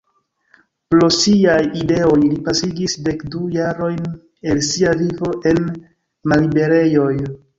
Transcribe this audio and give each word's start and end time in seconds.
Pro 0.93 1.09
siaj 1.17 1.57
ideoj 1.81 2.15
li 2.21 2.39
pasigis 2.47 2.95
dekdu 3.09 3.43
jarojn 3.57 4.01
el 4.53 4.63
sia 4.71 4.95
vivo 5.05 5.31
en 5.51 5.63
malliberejoj. 6.33 7.13